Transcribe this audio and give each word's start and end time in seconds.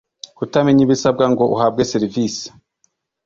Kutamenya 0.37 0.81
ibisabwa 0.85 1.25
ngo 1.31 1.43
uhabwe 1.55 1.81
serivisi 1.91 2.45